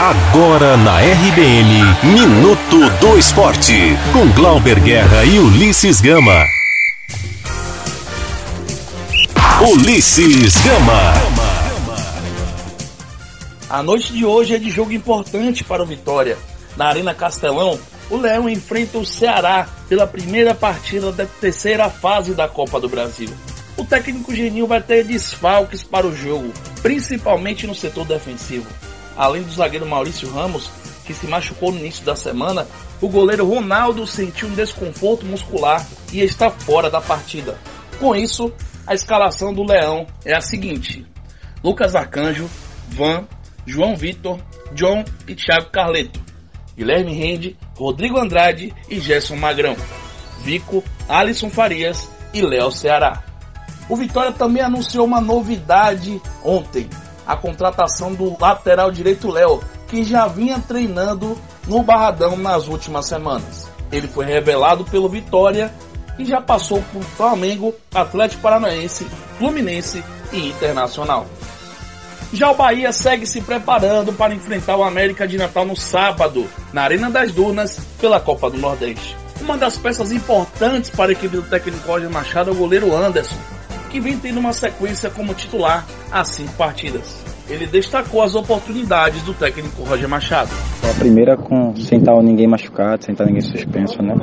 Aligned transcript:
Agora 0.00 0.76
na 0.76 1.00
RBN, 1.00 1.82
Minuto 2.04 2.88
do 3.00 3.18
Esporte, 3.18 3.74
com 4.12 4.30
Glauber 4.30 4.78
Guerra 4.78 5.24
e 5.24 5.40
Ulisses 5.40 6.00
Gama. 6.00 6.46
Ulisses 9.60 10.54
Gama. 10.58 11.12
A 13.68 13.82
noite 13.82 14.12
de 14.12 14.24
hoje 14.24 14.54
é 14.54 14.58
de 14.60 14.70
jogo 14.70 14.92
importante 14.92 15.64
para 15.64 15.82
o 15.82 15.86
Vitória. 15.86 16.38
Na 16.76 16.86
Arena 16.86 17.12
Castelão, 17.12 17.76
o 18.08 18.16
Leão 18.16 18.48
enfrenta 18.48 18.98
o 18.98 19.04
Ceará 19.04 19.68
pela 19.88 20.06
primeira 20.06 20.54
partida 20.54 21.10
da 21.10 21.26
terceira 21.26 21.90
fase 21.90 22.34
da 22.34 22.46
Copa 22.46 22.78
do 22.78 22.88
Brasil. 22.88 23.30
O 23.76 23.84
técnico 23.84 24.32
Genil 24.32 24.68
vai 24.68 24.80
ter 24.80 25.02
desfalques 25.02 25.82
para 25.82 26.06
o 26.06 26.14
jogo, 26.14 26.52
principalmente 26.82 27.66
no 27.66 27.74
setor 27.74 28.06
defensivo. 28.06 28.68
Além 29.18 29.42
do 29.42 29.50
zagueiro 29.50 29.84
Maurício 29.84 30.30
Ramos, 30.30 30.70
que 31.04 31.12
se 31.12 31.26
machucou 31.26 31.72
no 31.72 31.78
início 31.80 32.04
da 32.04 32.14
semana, 32.14 32.68
o 33.00 33.08
goleiro 33.08 33.44
Ronaldo 33.44 34.06
sentiu 34.06 34.46
um 34.46 34.54
desconforto 34.54 35.26
muscular 35.26 35.84
e 36.12 36.20
está 36.20 36.48
fora 36.48 36.88
da 36.88 37.00
partida. 37.00 37.58
Com 37.98 38.14
isso, 38.14 38.52
a 38.86 38.94
escalação 38.94 39.52
do 39.52 39.64
Leão 39.64 40.06
é 40.24 40.36
a 40.36 40.40
seguinte: 40.40 41.04
Lucas 41.64 41.96
Arcanjo, 41.96 42.48
Van, 42.90 43.26
João 43.66 43.96
Vitor, 43.96 44.38
John 44.72 45.04
e 45.26 45.34
Thiago 45.34 45.70
Carleto, 45.70 46.20
Guilherme 46.76 47.12
Rende, 47.12 47.56
Rodrigo 47.76 48.18
Andrade 48.20 48.72
e 48.88 49.00
Gerson 49.00 49.34
Magrão, 49.34 49.76
Vico, 50.44 50.84
Alisson 51.08 51.50
Farias 51.50 52.08
e 52.32 52.40
Léo 52.40 52.70
Ceará. 52.70 53.24
O 53.88 53.96
Vitória 53.96 54.30
também 54.30 54.62
anunciou 54.62 55.04
uma 55.04 55.20
novidade 55.20 56.20
ontem 56.44 56.88
a 57.28 57.36
contratação 57.36 58.14
do 58.14 58.40
lateral 58.40 58.90
direito 58.90 59.30
Léo, 59.30 59.62
que 59.86 60.02
já 60.02 60.26
vinha 60.26 60.58
treinando 60.66 61.36
no 61.66 61.82
Barradão 61.82 62.38
nas 62.38 62.66
últimas 62.66 63.04
semanas. 63.04 63.68
Ele 63.92 64.08
foi 64.08 64.24
revelado 64.24 64.84
pelo 64.86 65.10
Vitória 65.10 65.70
e 66.18 66.24
já 66.24 66.40
passou 66.40 66.82
por 66.90 67.02
Flamengo, 67.02 67.74
Atlético 67.94 68.40
Paranaense, 68.40 69.06
Fluminense 69.38 70.02
e 70.32 70.48
Internacional. 70.48 71.26
Já 72.32 72.50
o 72.50 72.54
Bahia 72.54 72.92
segue 72.92 73.26
se 73.26 73.40
preparando 73.42 74.12
para 74.12 74.34
enfrentar 74.34 74.76
o 74.76 74.82
América 74.82 75.28
de 75.28 75.36
Natal 75.36 75.66
no 75.66 75.76
sábado, 75.76 76.48
na 76.72 76.82
Arena 76.82 77.10
das 77.10 77.32
Dunas, 77.32 77.78
pela 78.00 78.20
Copa 78.20 78.50
do 78.50 78.58
Nordeste. 78.58 79.16
Uma 79.40 79.56
das 79.56 79.76
peças 79.78 80.12
importantes 80.12 80.90
para 80.90 81.10
a 81.10 81.12
equipe 81.12 81.36
do 81.36 81.42
técnico 81.42 81.86
Roger 81.86 82.10
Machado 82.10 82.50
é 82.50 82.52
o 82.52 82.56
goleiro 82.56 82.94
Anderson, 82.94 83.36
que 83.88 84.00
vem 84.00 84.18
tendo 84.18 84.38
uma 84.38 84.52
sequência 84.52 85.10
como 85.10 85.34
titular 85.34 85.86
há 86.10 86.24
cinco 86.24 86.52
partidas. 86.54 87.24
Ele 87.48 87.66
destacou 87.66 88.22
as 88.22 88.34
oportunidades 88.34 89.22
do 89.22 89.32
técnico 89.32 89.82
Roger 89.82 90.08
Machado. 90.08 90.50
A 90.88 90.98
primeira 90.98 91.36
com 91.36 91.74
sem 91.76 91.98
estar 91.98 92.14
ninguém 92.22 92.46
machucado, 92.46 93.04
sem 93.04 93.12
estar 93.12 93.24
ninguém 93.24 93.40
suspenso, 93.40 94.02
né? 94.02 94.14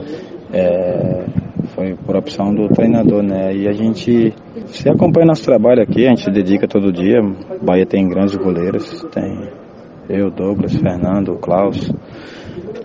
É, 0.54 1.26
foi 1.74 1.96
por 1.96 2.16
opção 2.16 2.54
do 2.54 2.70
treinador, 2.70 3.24
né? 3.24 3.54
E 3.56 3.68
a 3.68 3.74
gente 3.74 4.34
se 4.68 4.88
acompanha 4.88 5.26
nosso 5.26 5.44
trabalho 5.44 5.82
aqui, 5.82 6.06
a 6.06 6.10
gente 6.10 6.24
se 6.24 6.32
dedica 6.32 6.68
todo 6.68 6.94
dia. 6.94 7.20
Bahia 7.62 7.86
tem 7.86 8.08
grandes 8.08 8.36
goleiros, 8.36 9.04
tem 9.12 9.50
eu, 10.08 10.30
Douglas, 10.30 10.76
Fernando, 10.76 11.36
Klaus. 11.38 11.92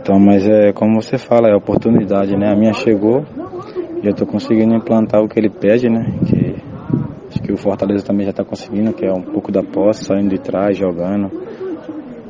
Então, 0.00 0.18
mas 0.18 0.48
é 0.48 0.72
como 0.72 1.00
você 1.02 1.18
fala, 1.18 1.48
é 1.50 1.54
oportunidade, 1.54 2.34
né? 2.34 2.50
A 2.50 2.56
minha 2.56 2.72
chegou 2.72 3.24
e 4.02 4.06
eu 4.06 4.12
estou 4.12 4.26
conseguindo 4.26 4.74
implantar 4.74 5.22
o 5.22 5.28
que 5.28 5.38
ele 5.38 5.50
pede, 5.50 5.88
né? 5.90 6.06
Que 6.26 6.39
que 7.38 7.52
o 7.52 7.56
Fortaleza 7.56 8.04
também 8.04 8.24
já 8.24 8.30
está 8.30 8.44
conseguindo, 8.44 8.92
que 8.92 9.04
é 9.04 9.12
um 9.12 9.22
pouco 9.22 9.52
da 9.52 9.62
posse, 9.62 10.04
saindo 10.04 10.30
de 10.30 10.38
trás, 10.38 10.76
jogando. 10.76 11.30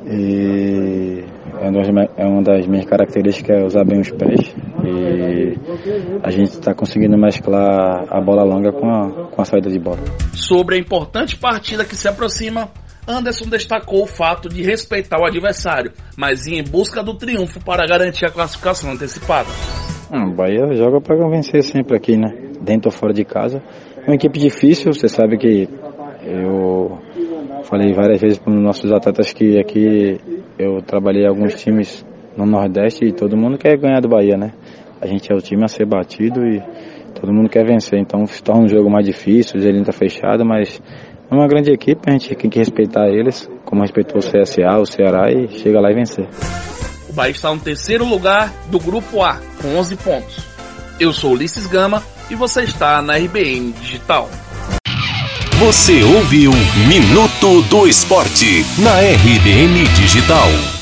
E 0.06 1.25
é 1.61 2.27
uma, 2.27 2.43
das, 2.43 2.65
é 2.65 2.69
minhas 2.69 2.87
características 2.87 3.56
é 3.56 3.65
usar 3.65 3.84
bem 3.84 4.01
os 4.01 4.11
pés. 4.11 4.55
E 4.84 5.56
a 6.23 6.31
gente 6.31 6.50
está 6.50 6.75
conseguindo 6.75 7.16
mesclar 7.16 8.06
a 8.09 8.21
bola 8.21 8.43
longa 8.43 8.72
com 8.72 8.91
a, 8.91 9.28
com 9.31 9.43
a 9.43 9.44
saída 9.44 9.71
de 9.71 9.78
bola. 9.78 9.99
Sobre 10.33 10.77
a 10.77 10.78
importante 10.78 11.37
partida 11.37 11.84
que 11.84 11.94
se 11.94 12.09
aproxima, 12.09 12.69
Anderson 13.06 13.49
destacou 13.49 14.03
o 14.03 14.06
fato 14.06 14.49
de 14.49 14.62
respeitar 14.62 15.21
o 15.21 15.27
adversário, 15.27 15.93
mas 16.17 16.47
ir 16.47 16.55
em 16.55 16.65
busca 16.65 17.03
do 17.03 17.15
triunfo 17.15 17.62
para 17.62 17.87
garantir 17.87 18.25
a 18.25 18.31
classificação 18.31 18.93
antecipada. 18.93 19.49
Ah, 20.11 20.27
o 20.27 20.34
Bahia 20.34 20.75
joga 20.75 21.00
para 21.00 21.17
vencer 21.28 21.62
sempre 21.62 21.97
aqui, 21.97 22.17
né? 22.17 22.32
Dentro 22.61 22.91
ou 22.91 22.93
fora 22.93 23.12
de 23.12 23.25
casa. 23.25 23.62
Uma 24.06 24.15
equipe 24.15 24.38
difícil, 24.38 24.93
você 24.93 25.09
sabe 25.09 25.37
que 25.37 25.69
eu 26.25 26.99
falei 27.65 27.93
várias 27.93 28.21
vezes 28.21 28.38
para 28.38 28.53
os 28.53 28.61
nossos 28.61 28.91
atletas 28.93 29.33
que 29.33 29.59
aqui 29.59 30.19
eu 30.59 30.83
trabalhei 30.83 31.27
alguns 31.27 31.55
times 31.55 32.05
no 32.37 32.47
Nordeste 32.47 33.05
e 33.05 33.12
todo 33.12 33.37
mundo 33.37 33.59
quer 33.59 33.77
ganhar 33.77 34.00
do 34.00 34.09
Bahia, 34.09 34.37
né? 34.37 34.53
A 35.00 35.06
gente 35.06 35.33
é 35.33 35.34
o 35.34 35.41
time 35.41 35.65
a 35.65 35.69
ser 35.69 35.87
batido 35.87 36.44
e 36.47 36.62
todo 37.15 37.33
mundo 37.33 37.49
quer 37.49 37.65
vencer, 37.65 37.99
então 37.99 38.27
se 38.27 38.43
torna 38.43 38.65
um 38.65 38.69
jogo 38.69 38.91
mais 38.91 39.06
difícil, 39.06 39.61
ele 39.61 39.81
está 39.81 39.93
fechado, 39.93 40.44
mas 40.44 40.81
é 41.31 41.34
uma 41.34 41.47
grande 41.47 41.71
equipe, 41.71 42.00
a 42.06 42.12
gente 42.12 42.34
tem 42.34 42.50
que 42.50 42.59
respeitar 42.59 43.09
eles, 43.09 43.49
como 43.65 43.82
respeitou 43.82 44.19
o 44.19 44.21
CSA, 44.21 44.78
o 44.81 44.87
Ceará 44.87 45.31
e 45.31 45.49
chega 45.49 45.81
lá 45.81 45.91
e 45.91 45.94
vencer. 45.94 46.27
O 47.09 47.12
Bahia 47.12 47.32
está 47.32 47.53
no 47.53 47.61
terceiro 47.61 48.05
lugar 48.05 48.53
do 48.71 48.78
Grupo 48.78 49.22
A, 49.22 49.41
com 49.61 49.77
11 49.77 49.97
pontos. 49.97 50.50
Eu 51.00 51.15
sou 51.15 51.33
Ulisses 51.33 51.66
Gama 51.66 52.05
e 52.28 52.34
você 52.34 52.61
está 52.61 53.00
na 53.00 53.16
RBN 53.16 53.72
Digital. 53.72 54.28
Você 55.59 56.03
ouviu 56.03 56.53
Minuto 56.87 57.62
do 57.62 57.88
Esporte 57.88 58.66
na 58.78 59.00
RBN 59.00 59.83
Digital. 59.94 60.80